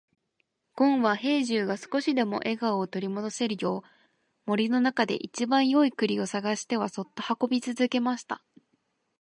[0.75, 3.89] ごんは兵十が少しでも笑顔を取り戻せるよう、
[4.47, 8.43] 森の中で一番よい栗を探してはそっと運び続けました。